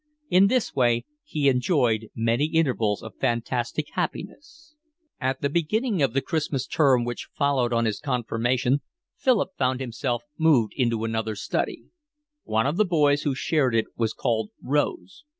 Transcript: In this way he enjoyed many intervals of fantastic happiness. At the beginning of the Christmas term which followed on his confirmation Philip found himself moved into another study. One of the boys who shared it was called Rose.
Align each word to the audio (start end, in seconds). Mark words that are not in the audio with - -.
In 0.31 0.47
this 0.47 0.73
way 0.75 1.05
he 1.23 1.47
enjoyed 1.47 2.07
many 2.15 2.45
intervals 2.45 3.03
of 3.03 3.13
fantastic 3.19 3.85
happiness. 3.93 4.73
At 5.19 5.41
the 5.41 5.47
beginning 5.49 6.01
of 6.01 6.13
the 6.13 6.23
Christmas 6.23 6.65
term 6.65 7.05
which 7.05 7.29
followed 7.37 7.71
on 7.71 7.85
his 7.85 7.99
confirmation 7.99 8.81
Philip 9.15 9.51
found 9.59 9.79
himself 9.79 10.23
moved 10.39 10.73
into 10.75 11.03
another 11.03 11.35
study. 11.35 11.83
One 12.41 12.65
of 12.65 12.77
the 12.77 12.83
boys 12.85 13.21
who 13.21 13.35
shared 13.35 13.75
it 13.75 13.85
was 13.95 14.11
called 14.13 14.49
Rose. 14.63 15.23